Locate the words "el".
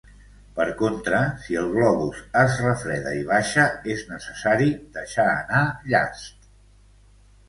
1.63-1.67